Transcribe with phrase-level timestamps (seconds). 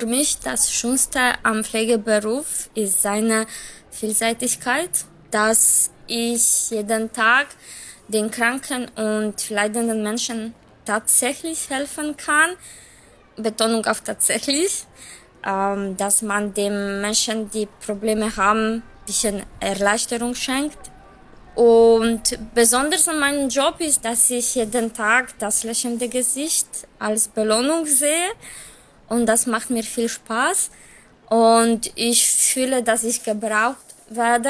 [0.00, 3.46] für mich das Schönste am Pflegeberuf ist seine
[3.90, 4.90] Vielseitigkeit,
[5.30, 7.48] dass ich jeden Tag
[8.08, 10.54] den kranken und leidenden Menschen
[10.86, 12.52] tatsächlich helfen kann.
[13.36, 14.86] Betonung auf tatsächlich,
[15.44, 20.90] ähm, dass man den Menschen, die Probleme haben, ein bisschen Erleichterung schenkt.
[21.54, 27.84] Und besonders an meinem Job ist, dass ich jeden Tag das lächelnde Gesicht als Belohnung
[27.84, 28.30] sehe.
[29.12, 30.70] Und das macht mir viel Spaß.
[31.28, 34.48] Und ich fühle, dass ich gebraucht werde.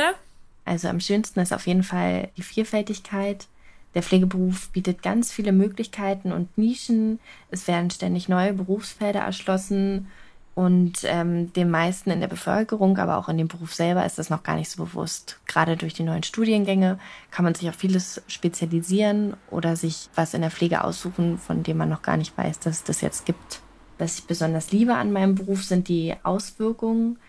[0.64, 3.48] Also am schönsten ist auf jeden Fall die Vielfältigkeit.
[3.96, 7.18] Der Pflegeberuf bietet ganz viele Möglichkeiten und Nischen.
[7.50, 10.06] Es werden ständig neue Berufsfelder erschlossen.
[10.54, 14.30] Und ähm, den meisten in der Bevölkerung, aber auch in dem Beruf selber ist das
[14.30, 15.40] noch gar nicht so bewusst.
[15.48, 17.00] Gerade durch die neuen Studiengänge
[17.32, 21.78] kann man sich auf vieles spezialisieren oder sich was in der Pflege aussuchen, von dem
[21.78, 23.60] man noch gar nicht weiß, dass es das jetzt gibt.
[24.02, 27.20] Was ich besonders liebe an meinem Beruf sind die Auswirkungen.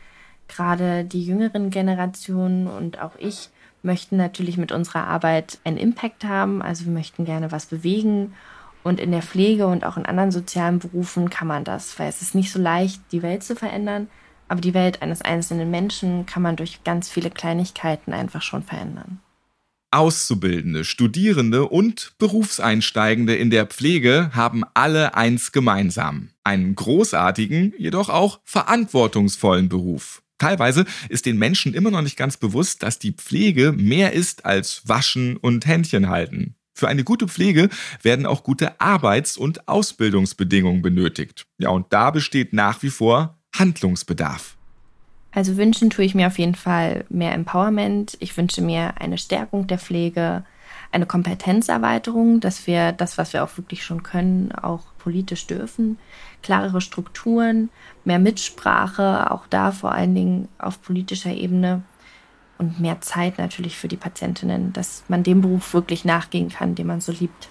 [0.48, 3.50] Gerade die jüngeren Generationen und auch ich
[3.84, 6.64] möchten natürlich mit unserer Arbeit einen Impact haben.
[6.64, 8.33] Also wir möchten gerne was bewegen.
[8.81, 12.23] Und in der Pflege und auch in anderen sozialen Berufen kann man das, weil es
[12.23, 14.08] ist nicht so leicht, die Welt zu verändern.
[14.48, 19.20] Aber die Welt eines einzelnen Menschen kann man durch ganz viele Kleinigkeiten einfach schon verändern.
[19.94, 26.30] Auszubildende, Studierende und Berufseinsteigende in der Pflege haben alle eins gemeinsam.
[26.44, 30.23] Einen großartigen, jedoch auch verantwortungsvollen Beruf.
[30.39, 34.81] Teilweise ist den Menschen immer noch nicht ganz bewusst, dass die Pflege mehr ist als
[34.88, 36.55] Waschen und Händchen halten.
[36.73, 37.69] Für eine gute Pflege
[38.02, 41.45] werden auch gute Arbeits- und Ausbildungsbedingungen benötigt.
[41.59, 44.58] Ja, und da besteht nach wie vor Handlungsbedarf.
[45.34, 48.17] Also wünschen tue ich mir auf jeden Fall mehr Empowerment.
[48.20, 50.44] Ich wünsche mir eine Stärkung der Pflege,
[50.92, 55.98] eine Kompetenzerweiterung, dass wir das, was wir auch wirklich schon können, auch politisch dürfen,
[56.44, 57.70] klarere Strukturen,
[58.06, 61.81] mehr Mitsprache, auch da vor allen Dingen auf politischer Ebene
[62.59, 66.86] und mehr Zeit natürlich für die Patientinnen, dass man dem Beruf wirklich nachgehen kann, den
[66.86, 67.50] man so liebt.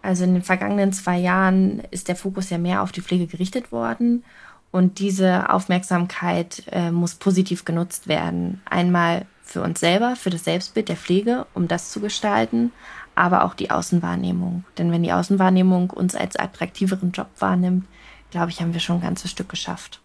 [0.00, 3.72] Also in den vergangenen zwei Jahren ist der Fokus ja mehr auf die Pflege gerichtet
[3.72, 4.22] worden
[4.70, 8.60] und diese Aufmerksamkeit äh, muss positiv genutzt werden.
[8.68, 12.72] Einmal für uns selber, für das Selbstbild der Pflege, um das zu gestalten,
[13.14, 14.64] aber auch die Außenwahrnehmung.
[14.76, 17.86] Denn wenn die Außenwahrnehmung uns als attraktiveren Job wahrnimmt,
[18.30, 20.00] glaube ich, haben wir schon ein ganzes Stück geschafft.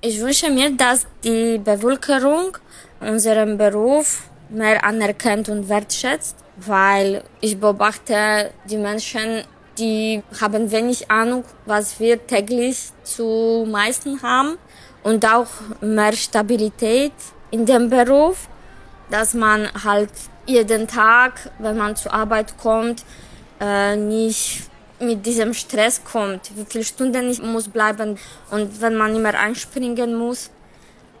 [0.00, 2.58] Ich wünsche mir, dass die Bevölkerung
[3.00, 9.44] unseren Beruf mehr anerkennt und wertschätzt, weil ich beobachte die Menschen,
[9.82, 14.56] die haben wenig Ahnung, was wir täglich zu meisten haben
[15.02, 15.48] und auch
[15.80, 17.12] mehr Stabilität
[17.50, 18.48] in dem Beruf,
[19.10, 20.12] dass man halt
[20.46, 23.04] jeden Tag, wenn man zur Arbeit kommt,
[23.60, 24.70] äh, nicht
[25.00, 28.18] mit diesem Stress kommt, wie viele Stunden ich muss bleiben
[28.52, 30.50] und wenn man immer einspringen muss.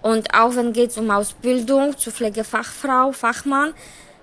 [0.02, 3.74] Und auch wenn es um Ausbildung zur Pflegefachfrau, Fachmann,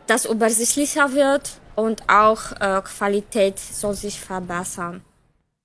[0.08, 5.02] das übersichtlicher wird und auch äh, Qualität soll sich verbessern.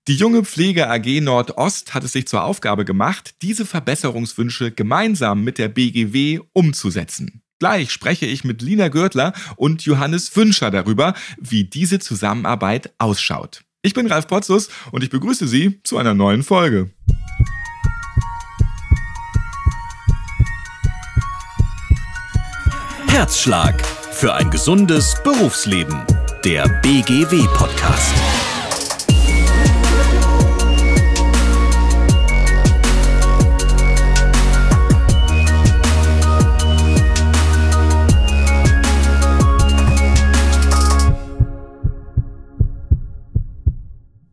[0.06, 5.56] Die junge Pflege AG Nordost hat es sich zur Aufgabe gemacht, diese Verbesserungswünsche gemeinsam mit
[5.56, 7.42] der BGW umzusetzen.
[7.58, 13.64] Gleich spreche ich mit Lina Görtler und Johannes Wünscher darüber, wie diese Zusammenarbeit ausschaut.
[13.80, 16.90] Ich bin Ralf Potzus und ich begrüße Sie zu einer neuen Folge.
[23.08, 23.82] Herzschlag
[24.14, 26.04] für ein gesundes Berufsleben.
[26.44, 28.14] Der BGW-Podcast.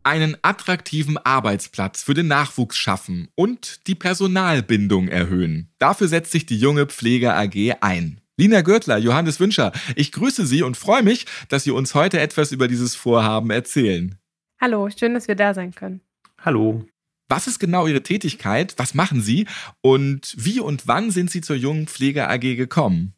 [0.04, 5.70] einen attraktiven Arbeitsplatz für den Nachwuchs schaffen und die Personalbindung erhöhen.
[5.78, 8.21] Dafür setzt sich die junge Pflege AG ein.
[8.42, 12.50] Lina Görtler, Johannes Wünscher, ich grüße Sie und freue mich, dass Sie uns heute etwas
[12.50, 14.18] über dieses Vorhaben erzählen.
[14.60, 16.00] Hallo, schön, dass wir da sein können.
[16.40, 16.84] Hallo.
[17.28, 18.74] Was ist genau Ihre Tätigkeit?
[18.78, 19.46] Was machen Sie?
[19.80, 23.14] Und wie und wann sind Sie zur jungen Pflege AG gekommen?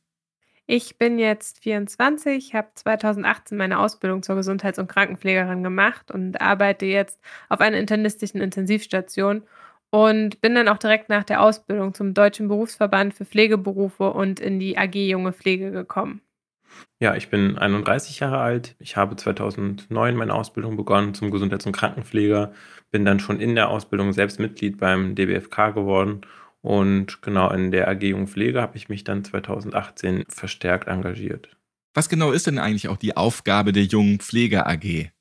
[0.66, 6.84] Ich bin jetzt 24, habe 2018 meine Ausbildung zur Gesundheits- und Krankenpflegerin gemacht und arbeite
[6.84, 7.18] jetzt
[7.48, 9.42] auf einer internistischen Intensivstation
[9.94, 14.58] und bin dann auch direkt nach der Ausbildung zum Deutschen Berufsverband für Pflegeberufe und in
[14.58, 16.20] die AG Junge Pflege gekommen.
[16.98, 18.74] Ja, ich bin 31 Jahre alt.
[18.80, 22.52] Ich habe 2009 meine Ausbildung begonnen zum Gesundheits- und Krankenpfleger,
[22.90, 26.22] bin dann schon in der Ausbildung selbst Mitglied beim DBFK geworden
[26.60, 31.56] und genau in der AG Jungpflege habe ich mich dann 2018 verstärkt engagiert.
[31.94, 35.13] Was genau ist denn eigentlich auch die Aufgabe der Jungen Pflege AG?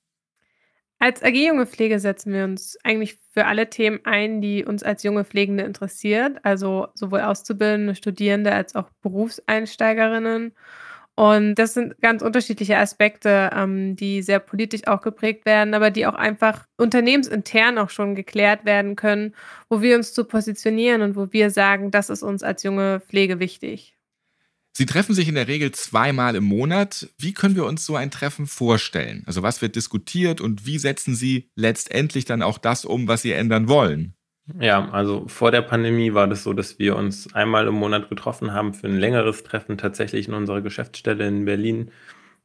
[1.04, 5.04] Als AG Junge Pflege setzen wir uns eigentlich für alle Themen ein, die uns als
[5.04, 10.54] junge Pflegende interessiert, also sowohl Auszubildende, Studierende als auch Berufseinsteigerinnen.
[11.16, 16.08] Und das sind ganz unterschiedliche Aspekte, ähm, die sehr politisch auch geprägt werden, aber die
[16.08, 19.36] auch einfach unternehmensintern auch schon geklärt werden können,
[19.68, 23.42] wo wir uns zu positionieren und wo wir sagen, das ist uns als junge Pflege
[23.42, 23.94] wichtig.
[24.76, 27.08] Sie treffen sich in der Regel zweimal im Monat.
[27.20, 29.22] Wie können wir uns so ein Treffen vorstellen?
[29.28, 33.34] Also was wird diskutiert und wie setzen Sie letztendlich dann auch das um, was Sie
[33.34, 34.16] ändern wollen?
[34.60, 38.52] Ja, also vor der Pandemie war das so, dass wir uns einmal im Monat getroffen
[38.52, 41.92] haben für ein längeres Treffen tatsächlich in unserer Geschäftsstelle in Berlin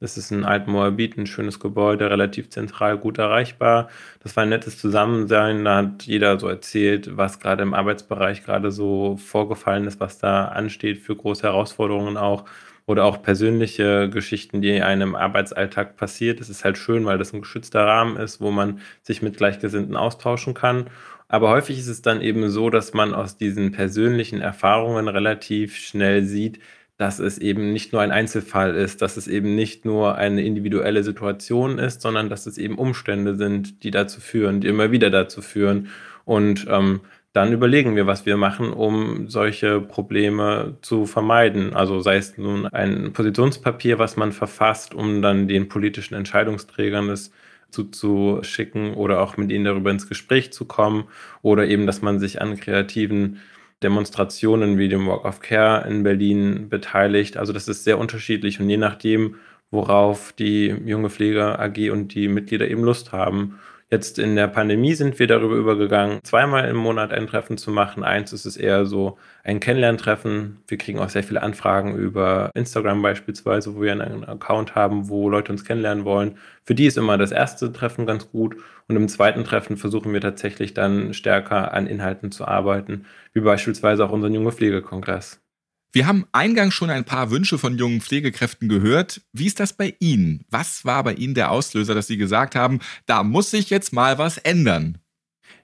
[0.01, 3.89] das ist ein Altmoabit, ein schönes Gebäude, relativ zentral, gut erreichbar.
[4.23, 5.65] Das war ein nettes Zusammensein.
[5.65, 10.47] Da hat jeder so erzählt, was gerade im Arbeitsbereich gerade so vorgefallen ist, was da
[10.47, 12.45] ansteht für große Herausforderungen auch.
[12.87, 16.41] Oder auch persönliche Geschichten, die einem Arbeitsalltag passiert.
[16.41, 19.95] Es ist halt schön, weil das ein geschützter Rahmen ist, wo man sich mit Gleichgesinnten
[19.95, 20.87] austauschen kann.
[21.29, 26.25] Aber häufig ist es dann eben so, dass man aus diesen persönlichen Erfahrungen relativ schnell
[26.25, 26.61] sieht,
[26.99, 31.05] dass es eben nicht nur ein Einzelfall ist, dass es eben nicht nur eine individuelle
[31.05, 35.41] Situation ist, sondern dass es eben Umstände sind, die dazu führen, die immer wieder dazu
[35.41, 35.89] führen.
[36.25, 37.01] Und ähm,
[37.33, 41.73] dann überlegen wir, was wir machen, um solche Probleme zu vermeiden.
[41.73, 47.31] Also sei es nun ein Positionspapier, was man verfasst, um dann den politischen Entscheidungsträgern das
[47.71, 51.05] zuzuschicken oder auch mit ihnen darüber ins Gespräch zu kommen
[51.43, 53.41] oder eben, dass man sich an kreativen
[53.83, 57.37] Demonstrationen wie dem Walk of Care in Berlin beteiligt.
[57.37, 59.37] Also das ist sehr unterschiedlich und je nachdem,
[59.71, 63.59] worauf die junge Pfleger AG und die Mitglieder eben Lust haben.
[63.91, 68.05] Jetzt in der Pandemie sind wir darüber übergegangen, zweimal im Monat ein Treffen zu machen.
[68.05, 70.59] Eins ist es eher so ein Kennenlerntreffen.
[70.69, 75.31] Wir kriegen auch sehr viele Anfragen über Instagram beispielsweise, wo wir einen Account haben, wo
[75.31, 76.37] Leute uns kennenlernen wollen.
[76.65, 78.57] Für die ist immer das erste Treffen ganz gut.
[78.89, 84.05] Und im zweiten Treffen versuchen wir tatsächlich dann stärker an Inhalten zu arbeiten, wie beispielsweise
[84.05, 85.41] auch unseren Junge Pflegekongress.
[85.93, 89.23] Wir haben eingangs schon ein paar Wünsche von jungen Pflegekräften gehört.
[89.33, 90.45] Wie ist das bei Ihnen?
[90.51, 94.19] Was war bei Ihnen der Auslöser, dass Sie gesagt haben, da muss sich jetzt mal
[94.19, 94.99] was ändern?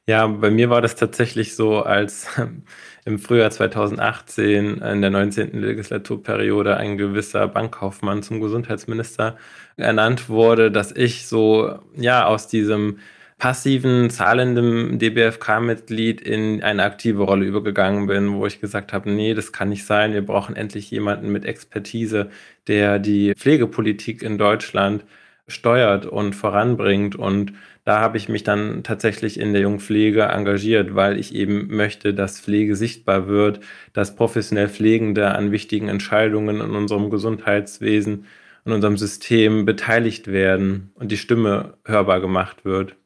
[0.07, 2.27] Ja, bei mir war das tatsächlich so, als
[3.05, 5.61] im Frühjahr 2018 in der 19.
[5.61, 9.37] Legislaturperiode ein gewisser Bankkaufmann zum Gesundheitsminister
[9.77, 12.99] ernannt wurde, dass ich so ja aus diesem
[13.45, 19.53] passiven, zahlenden DBFK-Mitglied in eine aktive Rolle übergegangen bin, wo ich gesagt habe, nee, das
[19.53, 20.15] kann nicht sein.
[20.15, 22.31] Wir brauchen endlich jemanden mit Expertise,
[22.69, 25.05] der die Pflegepolitik in Deutschland
[25.47, 27.17] steuert und voranbringt.
[27.17, 27.53] Und
[27.85, 32.41] da habe ich mich dann tatsächlich in der Jungpflege engagiert, weil ich eben möchte, dass
[32.41, 33.61] Pflege sichtbar wird,
[33.93, 38.25] dass professionell Pflegende an wichtigen Entscheidungen in unserem Gesundheitswesen,
[38.65, 42.97] in unserem System beteiligt werden und die Stimme hörbar gemacht wird.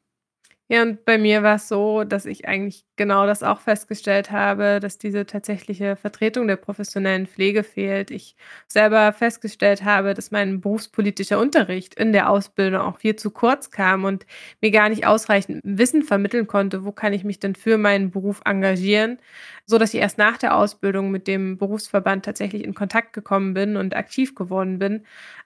[0.71, 4.81] Ja, und bei mir war es so, dass ich eigentlich genau das auch festgestellt habe,
[4.81, 8.11] dass diese tatsächliche Vertretung der professionellen Pflege fehlt.
[8.11, 8.37] Ich
[8.67, 14.05] selber festgestellt habe, dass mein berufspolitischer Unterricht in der Ausbildung auch viel zu kurz kam
[14.05, 14.27] und
[14.61, 18.43] mir gar nicht ausreichend Wissen vermitteln konnte, wo kann ich mich denn für meinen Beruf
[18.45, 19.19] engagieren,
[19.65, 23.77] so dass ich erst nach der Ausbildung mit dem Berufsverband tatsächlich in Kontakt gekommen bin
[23.77, 25.05] und aktiv geworden bin.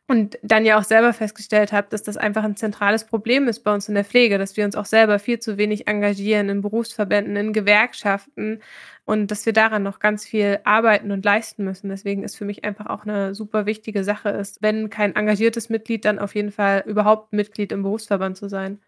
[0.08, 3.72] Und dann ja auch selber festgestellt habe, dass das einfach ein zentrales Problem ist bei
[3.72, 7.36] uns in der Pflege, dass wir uns auch selber viel zu wenig engagieren in Berufsverbänden,
[7.46, 8.60] in Gewerkschaften
[9.04, 11.88] und dass wir daran noch ganz viel arbeiten und leisten müssen.
[11.88, 16.04] Deswegen ist für mich einfach auch eine super wichtige Sache ist, wenn kein engagiertes Mitglied,
[16.04, 18.80] dann auf jeden Fall überhaupt Mitglied im Berufsverband zu sein.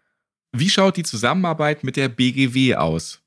[0.53, 3.24] Wie schaut die Zusammenarbeit mit der BGW aus?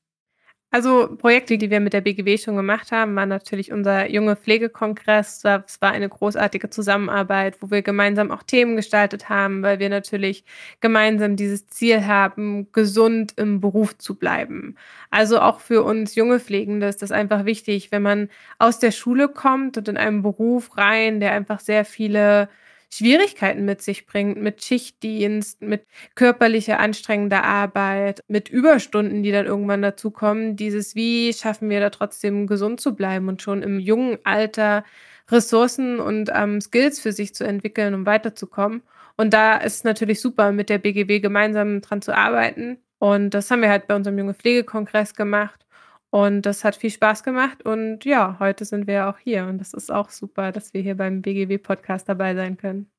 [0.70, 5.40] Also Projekte, die wir mit der BGW schon gemacht haben, waren natürlich unser junge Pflegekongress.
[5.40, 10.44] Das war eine großartige Zusammenarbeit, wo wir gemeinsam auch Themen gestaltet haben, weil wir natürlich
[10.80, 14.76] gemeinsam dieses Ziel haben, gesund im Beruf zu bleiben.
[15.08, 19.30] Also auch für uns junge Pflegende ist das einfach wichtig, wenn man aus der Schule
[19.30, 22.50] kommt und in einen Beruf rein, der einfach sehr viele
[22.92, 29.82] Schwierigkeiten mit sich bringt, mit Schichtdienst, mit körperlicher anstrengender Arbeit, mit Überstunden, die dann irgendwann
[29.82, 30.56] dazukommen.
[30.56, 34.84] Dieses, wie schaffen wir da trotzdem gesund zu bleiben und schon im jungen Alter
[35.30, 38.82] Ressourcen und ähm, Skills für sich zu entwickeln, um weiterzukommen.
[39.16, 42.78] Und da ist es natürlich super, mit der BGW gemeinsam dran zu arbeiten.
[42.98, 45.66] Und das haben wir halt bei unserem Junge Pflegekongress gemacht.
[46.10, 47.64] Und das hat viel Spaß gemacht.
[47.64, 49.46] Und ja, heute sind wir auch hier.
[49.46, 52.90] Und das ist auch super, dass wir hier beim BGW-Podcast dabei sein können.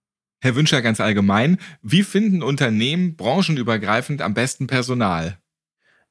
[0.41, 5.37] Herr Wünscher, ganz allgemein, wie finden Unternehmen branchenübergreifend am besten Personal?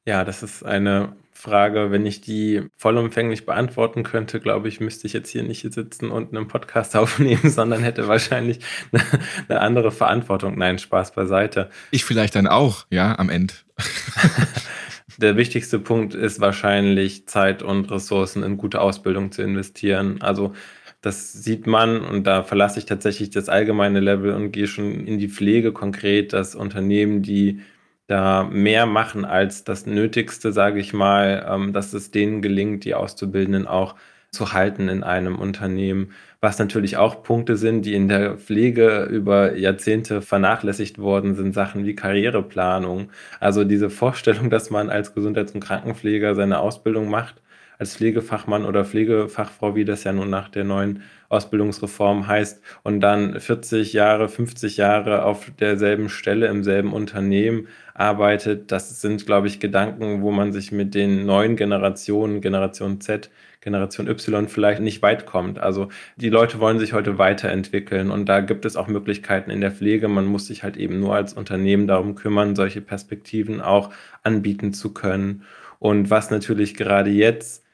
[0.04, 5.12] Ja, das ist eine Frage, wenn ich die vollumfänglich beantworten könnte, glaube ich, müsste ich
[5.12, 8.58] jetzt hier nicht sitzen und einen Podcast aufnehmen, sondern hätte wahrscheinlich
[8.92, 9.04] eine,
[9.48, 10.58] eine andere Verantwortung.
[10.58, 11.70] Nein, Spaß beiseite.
[11.90, 13.54] Ich vielleicht dann auch, ja, am Ende.
[15.16, 20.20] Der wichtigste Punkt ist wahrscheinlich Zeit und Ressourcen in gute Ausbildung zu investieren.
[20.20, 20.52] Also
[21.00, 25.18] das sieht man und da verlasse ich tatsächlich das allgemeine Level und gehe schon in
[25.18, 27.60] die Pflege konkret, dass Unternehmen, die
[28.06, 32.94] da mehr machen als das Nötigste, sage ich mal, ähm, dass es denen gelingt, die
[32.94, 33.96] Auszubildenden auch
[34.30, 36.12] zu halten in einem Unternehmen.
[36.40, 41.84] Was natürlich auch Punkte sind, die in der Pflege über Jahrzehnte vernachlässigt worden sind, Sachen
[41.84, 43.10] wie Karriereplanung.
[43.40, 47.42] Also diese Vorstellung, dass man als Gesundheits- und Krankenpfleger seine Ausbildung macht,
[47.78, 53.40] als Pflegefachmann oder Pflegefachfrau, wie das ja nun nach der neuen Ausbildungsreform heißt, und dann
[53.40, 58.70] 40 Jahre, 50 Jahre auf derselben Stelle im selben Unternehmen arbeitet.
[58.72, 63.30] Das sind, glaube ich, Gedanken, wo man sich mit den neuen Generationen, Generation Z,
[63.68, 65.58] Generation Y vielleicht nicht weit kommt.
[65.58, 69.70] Also die Leute wollen sich heute weiterentwickeln und da gibt es auch Möglichkeiten in der
[69.70, 70.08] Pflege.
[70.08, 73.90] Man muss sich halt eben nur als Unternehmen darum kümmern, solche Perspektiven auch
[74.22, 75.42] anbieten zu können.
[75.78, 77.64] Und was natürlich gerade jetzt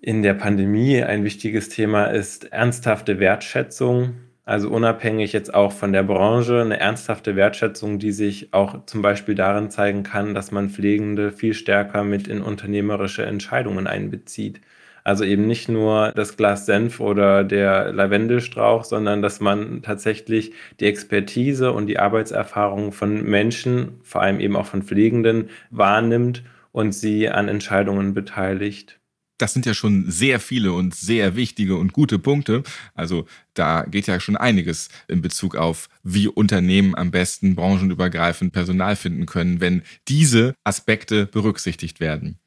[0.00, 4.14] in der Pandemie ein wichtiges Thema ist ernsthafte Wertschätzung.
[4.46, 9.34] Also unabhängig jetzt auch von der Branche, eine ernsthafte Wertschätzung, die sich auch zum Beispiel
[9.34, 14.60] darin zeigen kann, dass man Pflegende viel stärker mit in unternehmerische Entscheidungen einbezieht.
[15.04, 20.86] Also eben nicht nur das Glas Senf oder der Lavendelstrauch, sondern dass man tatsächlich die
[20.86, 26.42] Expertise und die Arbeitserfahrung von Menschen, vor allem eben auch von Pflegenden, wahrnimmt
[26.72, 28.98] und sie an Entscheidungen beteiligt
[29.38, 32.62] das sind ja schon sehr viele und sehr wichtige und gute Punkte.
[32.94, 38.96] Also da geht ja schon einiges in Bezug auf, wie Unternehmen am besten branchenübergreifend Personal
[38.96, 42.38] finden können, wenn diese Aspekte berücksichtigt werden.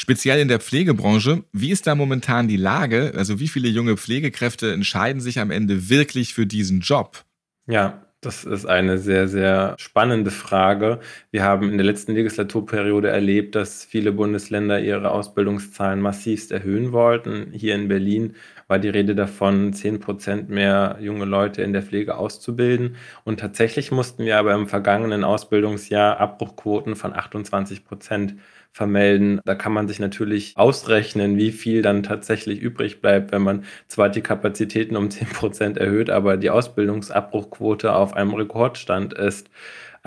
[0.00, 3.14] Speziell in der Pflegebranche, wie ist da momentan die Lage?
[3.16, 7.24] Also wie viele junge Pflegekräfte entscheiden sich am Ende wirklich für diesen Job?
[7.66, 11.00] Ja, das ist eine sehr, sehr spannende Frage.
[11.32, 17.50] Wir haben in der letzten Legislaturperiode erlebt, dass viele Bundesländer ihre Ausbildungszahlen massivst erhöhen wollten.
[17.52, 18.36] Hier in Berlin
[18.68, 22.94] war die Rede davon, 10 Prozent mehr junge Leute in der Pflege auszubilden.
[23.24, 28.36] Und tatsächlich mussten wir aber im vergangenen Ausbildungsjahr Abbruchquoten von 28 Prozent
[28.78, 29.40] vermelden.
[29.44, 34.08] Da kann man sich natürlich ausrechnen, wie viel dann tatsächlich übrig bleibt, wenn man zwar
[34.08, 39.50] die Kapazitäten um 10 Prozent erhöht, aber die Ausbildungsabbruchquote auf einem Rekordstand ist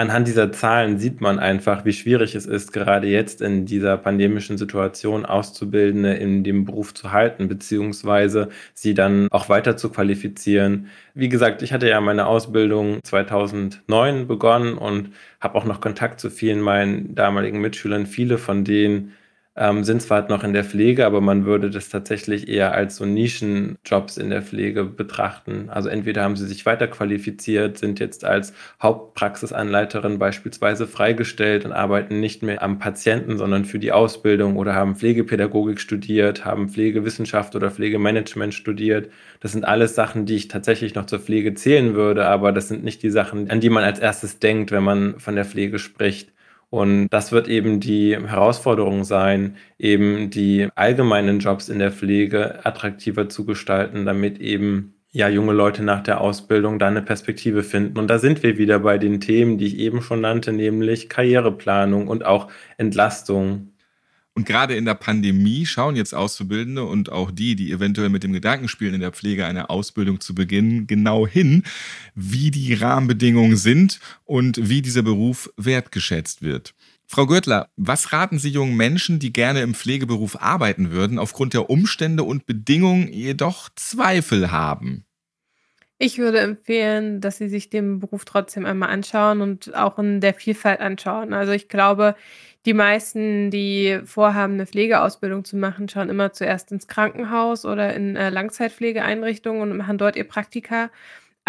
[0.01, 4.57] anhand dieser Zahlen sieht man einfach, wie schwierig es ist, gerade jetzt in dieser pandemischen
[4.57, 10.87] Situation Auszubildende in dem Beruf zu halten, beziehungsweise sie dann auch weiter zu qualifizieren.
[11.13, 16.31] Wie gesagt, ich hatte ja meine Ausbildung 2009 begonnen und habe auch noch Kontakt zu
[16.31, 18.07] vielen meinen damaligen Mitschülern.
[18.07, 19.13] Viele von denen
[19.57, 23.05] ähm, sind zwar noch in der Pflege, aber man würde das tatsächlich eher als so
[23.05, 25.69] Nischenjobs in der Pflege betrachten.
[25.69, 32.43] Also entweder haben sie sich weiterqualifiziert, sind jetzt als Hauptpraxisanleiterin beispielsweise freigestellt und arbeiten nicht
[32.43, 38.53] mehr am Patienten, sondern für die Ausbildung oder haben Pflegepädagogik studiert, haben Pflegewissenschaft oder Pflegemanagement
[38.53, 39.09] studiert.
[39.41, 42.85] Das sind alles Sachen, die ich tatsächlich noch zur Pflege zählen würde, aber das sind
[42.85, 46.31] nicht die Sachen, an die man als erstes denkt, wenn man von der Pflege spricht.
[46.71, 53.27] Und das wird eben die Herausforderung sein, eben die allgemeinen Jobs in der Pflege attraktiver
[53.27, 57.99] zu gestalten, damit eben ja junge Leute nach der Ausbildung da eine Perspektive finden.
[57.99, 62.07] Und da sind wir wieder bei den Themen, die ich eben schon nannte, nämlich Karriereplanung
[62.07, 63.70] und auch Entlastung.
[64.33, 68.31] Und gerade in der Pandemie schauen jetzt Auszubildende und auch die, die eventuell mit dem
[68.31, 71.63] Gedanken spielen, in der Pflege eine Ausbildung zu beginnen, genau hin,
[72.15, 76.73] wie die Rahmenbedingungen sind und wie dieser Beruf wertgeschätzt wird.
[77.07, 81.69] Frau Görtler, was raten Sie jungen Menschen, die gerne im Pflegeberuf arbeiten würden, aufgrund der
[81.69, 85.03] Umstände und Bedingungen jedoch Zweifel haben?
[86.03, 90.33] Ich würde empfehlen, dass Sie sich den Beruf trotzdem einmal anschauen und auch in der
[90.33, 91.31] Vielfalt anschauen.
[91.31, 92.15] Also ich glaube,
[92.65, 98.15] die meisten, die vorhaben, eine Pflegeausbildung zu machen, schauen immer zuerst ins Krankenhaus oder in
[98.15, 100.89] äh, Langzeitpflegeeinrichtungen und machen dort ihr Praktika.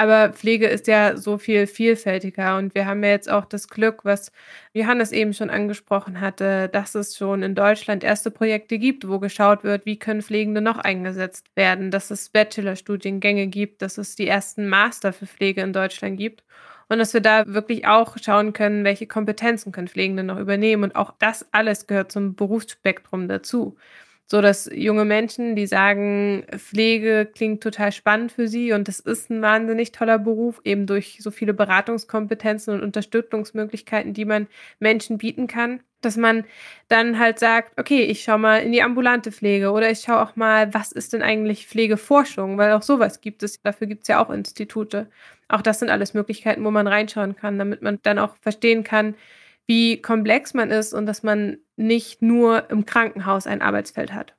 [0.02, 4.04] Aber Pflege ist ja so viel vielfältiger und wir haben ja jetzt auch das Glück,
[4.04, 4.32] was
[4.72, 9.62] Johannes eben schon angesprochen hatte, dass es schon in Deutschland erste Projekte gibt, wo geschaut
[9.62, 14.68] wird, wie können Pflegende noch eingesetzt werden, dass es Bachelorstudiengänge gibt, dass es die ersten
[14.68, 16.42] Master für Pflege in Deutschland gibt
[16.88, 20.82] und dass wir da wirklich auch schauen können, welche Kompetenzen können Pflegende noch übernehmen.
[20.82, 23.76] Und auch das alles gehört zum Berufsspektrum dazu.
[24.26, 29.30] So dass junge Menschen, die sagen, Pflege klingt total spannend für sie und das ist
[29.30, 34.46] ein wahnsinnig toller Beruf, eben durch so viele Beratungskompetenzen und Unterstützungsmöglichkeiten, die man
[34.78, 36.44] Menschen bieten kann, dass man
[36.88, 40.34] dann halt sagt, okay, ich schaue mal in die ambulante Pflege oder ich schaue auch
[40.34, 44.24] mal, was ist denn eigentlich Pflegeforschung, weil auch sowas gibt es, dafür gibt es ja
[44.24, 45.08] auch Institute.
[45.48, 49.14] Auch das sind alles Möglichkeiten, wo man reinschauen kann, damit man dann auch verstehen kann,
[49.66, 54.34] wie komplex man ist und dass man nicht nur im Krankenhaus ein Arbeitsfeld hat.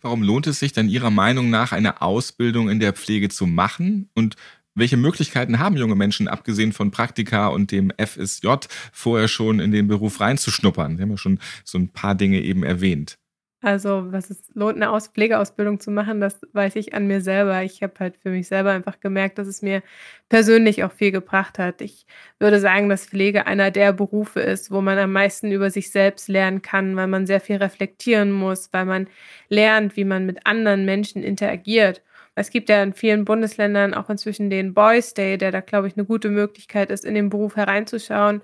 [0.00, 4.08] Warum lohnt es sich dann Ihrer Meinung nach, eine Ausbildung in der Pflege zu machen?
[4.14, 4.36] Und
[4.74, 8.48] welche Möglichkeiten haben junge Menschen, abgesehen von Praktika und dem FSJ,
[8.92, 10.96] vorher schon in den Beruf reinzuschnuppern?
[10.96, 13.18] Sie haben ja schon so ein paar Dinge eben erwähnt.
[13.64, 17.62] Also, was es lohnt, eine Aus Pflegeausbildung zu machen, das weiß ich an mir selber.
[17.62, 19.82] Ich habe halt für mich selber einfach gemerkt, dass es mir
[20.28, 21.80] persönlich auch viel gebracht hat.
[21.80, 22.04] Ich
[22.38, 26.28] würde sagen, dass Pflege einer der Berufe ist, wo man am meisten über sich selbst
[26.28, 29.06] lernen kann, weil man sehr viel reflektieren muss, weil man
[29.48, 32.02] lernt, wie man mit anderen Menschen interagiert.
[32.34, 35.96] Es gibt ja in vielen Bundesländern auch inzwischen den Boys Day, der da, glaube ich,
[35.96, 38.42] eine gute Möglichkeit ist, in den Beruf hereinzuschauen.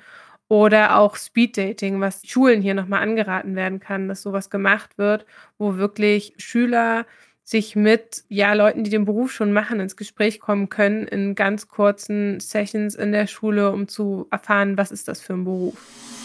[0.51, 5.25] Oder auch Speeddating, was Schulen hier nochmal angeraten werden kann, dass sowas gemacht wird,
[5.59, 7.07] wo wirklich Schüler
[7.45, 11.69] sich mit ja, Leuten, die den Beruf schon machen, ins Gespräch kommen können in ganz
[11.69, 16.20] kurzen Sessions in der Schule, um zu erfahren, was ist das für ein Beruf.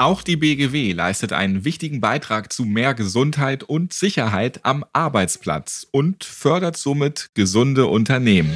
[0.00, 6.24] Auch die BGW leistet einen wichtigen Beitrag zu mehr Gesundheit und Sicherheit am Arbeitsplatz und
[6.24, 8.50] fördert somit gesunde Unternehmen.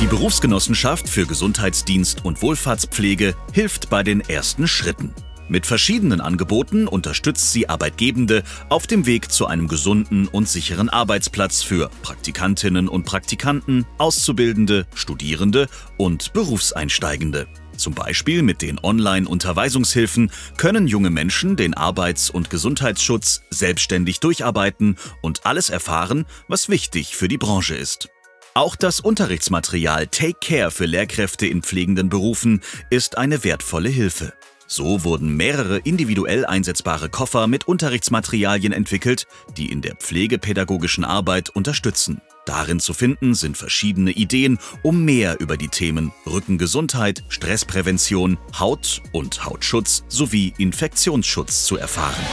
[0.00, 5.12] Die Berufsgenossenschaft für Gesundheitsdienst und Wohlfahrtspflege hilft bei den ersten Schritten.
[5.48, 11.62] Mit verschiedenen Angeboten unterstützt sie Arbeitgebende auf dem Weg zu einem gesunden und sicheren Arbeitsplatz
[11.62, 15.66] für Praktikantinnen und Praktikanten, Auszubildende, Studierende
[15.96, 17.48] und Berufseinsteigende.
[17.76, 25.46] Zum Beispiel mit den Online-Unterweisungshilfen können junge Menschen den Arbeits- und Gesundheitsschutz selbstständig durcharbeiten und
[25.46, 28.08] alles erfahren, was wichtig für die Branche ist.
[28.54, 34.32] Auch das Unterrichtsmaterial Take Care für Lehrkräfte in pflegenden Berufen ist eine wertvolle Hilfe.
[34.66, 42.20] So wurden mehrere individuell einsetzbare Koffer mit Unterrichtsmaterialien entwickelt, die in der pflegepädagogischen Arbeit unterstützen.
[42.46, 49.44] Darin zu finden sind verschiedene Ideen, um mehr über die Themen Rückengesundheit, Stressprävention, Haut- und
[49.44, 52.24] Hautschutz sowie Infektionsschutz zu erfahren.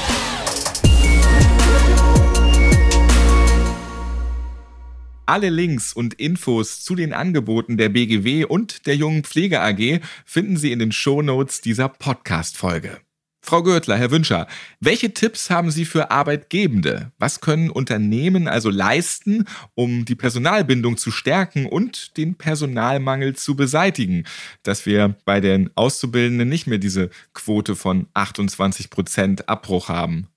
[5.25, 10.57] Alle Links und Infos zu den Angeboten der BGW und der Jungen Pflege AG finden
[10.57, 12.99] Sie in den Shownotes dieser Podcast-Folge.
[13.45, 14.47] Frau Görtler, Herr Wünscher,
[14.79, 17.11] welche Tipps haben Sie für Arbeitgebende?
[17.19, 19.43] Was können Unternehmen also leisten,
[19.75, 24.23] um die Personalbindung zu stärken und den Personalmangel zu beseitigen,
[24.63, 30.29] dass wir bei den Auszubildenden nicht mehr diese Quote von 28 Prozent Abbruch haben?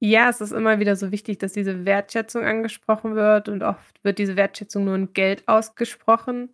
[0.00, 4.18] Ja, es ist immer wieder so wichtig, dass diese Wertschätzung angesprochen wird und oft wird
[4.18, 6.50] diese Wertschätzung nur in Geld ausgesprochen.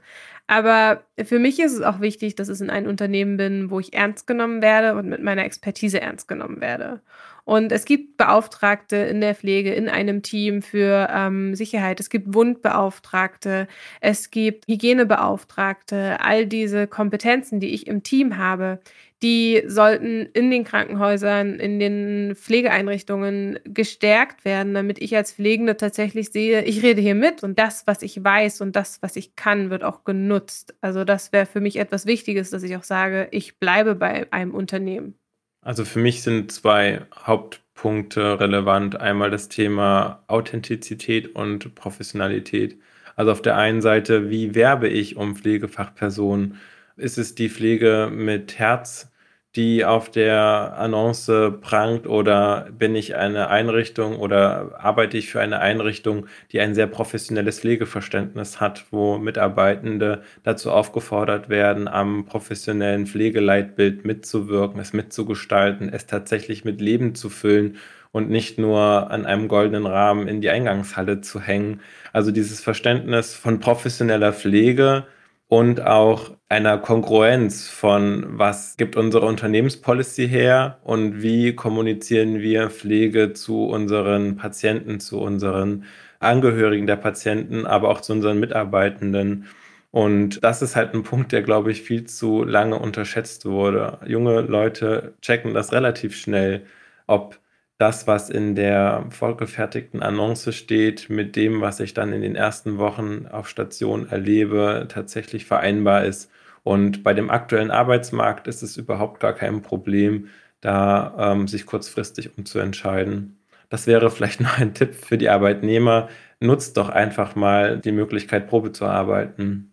[0.50, 3.92] Aber für mich ist es auch wichtig, dass ich in einem Unternehmen bin, wo ich
[3.92, 7.02] ernst genommen werde und mit meiner Expertise ernst genommen werde.
[7.44, 12.00] Und es gibt Beauftragte in der Pflege, in einem Team für ähm, Sicherheit.
[12.00, 13.68] Es gibt Wundbeauftragte,
[14.00, 16.18] es gibt Hygienebeauftragte.
[16.20, 18.80] All diese Kompetenzen, die ich im Team habe,
[19.22, 26.30] die sollten in den Krankenhäusern, in den Pflegeeinrichtungen gestärkt werden, damit ich als Pflegende tatsächlich
[26.30, 29.68] sehe, ich rede hier mit und das, was ich weiß und das, was ich kann,
[29.68, 30.39] wird auch genutzt.
[30.80, 34.54] Also das wäre für mich etwas Wichtiges, dass ich auch sage, ich bleibe bei einem
[34.54, 35.14] Unternehmen.
[35.62, 38.96] Also für mich sind zwei Hauptpunkte relevant.
[38.96, 42.78] Einmal das Thema Authentizität und Professionalität.
[43.16, 46.56] Also auf der einen Seite, wie werbe ich um Pflegefachpersonen?
[46.96, 49.09] Ist es die Pflege mit Herz?
[49.56, 55.58] Die auf der Annonce prangt oder bin ich eine Einrichtung oder arbeite ich für eine
[55.58, 64.04] Einrichtung, die ein sehr professionelles Pflegeverständnis hat, wo Mitarbeitende dazu aufgefordert werden, am professionellen Pflegeleitbild
[64.04, 67.78] mitzuwirken, es mitzugestalten, es tatsächlich mit Leben zu füllen
[68.12, 71.80] und nicht nur an einem goldenen Rahmen in die Eingangshalle zu hängen.
[72.12, 75.06] Also dieses Verständnis von professioneller Pflege,
[75.50, 83.32] und auch einer Kongruenz von, was gibt unsere Unternehmenspolicy her und wie kommunizieren wir Pflege
[83.32, 85.86] zu unseren Patienten, zu unseren
[86.20, 89.46] Angehörigen der Patienten, aber auch zu unseren Mitarbeitenden.
[89.90, 93.98] Und das ist halt ein Punkt, der, glaube ich, viel zu lange unterschätzt wurde.
[94.06, 96.64] Junge Leute checken das relativ schnell,
[97.08, 97.40] ob
[97.80, 102.76] das, was in der vorgefertigten Annonce steht, mit dem, was ich dann in den ersten
[102.76, 106.30] Wochen auf Station erlebe, tatsächlich vereinbar ist.
[106.62, 110.28] Und bei dem aktuellen Arbeitsmarkt ist es überhaupt gar kein Problem,
[110.60, 113.38] da ähm, sich kurzfristig umzuentscheiden.
[113.70, 116.10] Das wäre vielleicht noch ein Tipp für die Arbeitnehmer.
[116.38, 119.72] Nutzt doch einfach mal die Möglichkeit, Probe zu arbeiten.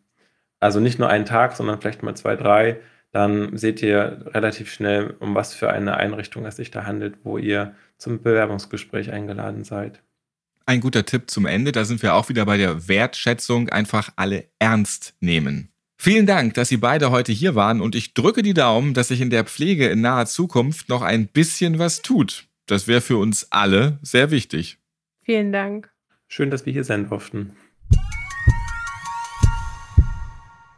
[0.62, 2.80] Also nicht nur einen Tag, sondern vielleicht mal zwei, drei.
[3.12, 7.38] Dann seht ihr relativ schnell, um was für eine Einrichtung es sich da handelt, wo
[7.38, 10.02] ihr zum Bewerbungsgespräch eingeladen seid.
[10.66, 14.50] Ein guter Tipp zum Ende, da sind wir auch wieder bei der Wertschätzung, einfach alle
[14.60, 15.70] ernst nehmen.
[15.98, 19.22] Vielen Dank, dass Sie beide heute hier waren und ich drücke die Daumen, dass sich
[19.22, 22.48] in der Pflege in naher Zukunft noch ein bisschen was tut.
[22.68, 24.78] Das wäre für uns alle sehr wichtig.
[25.24, 25.90] Vielen Dank.
[26.28, 27.56] Schön, dass wir hier sein durften.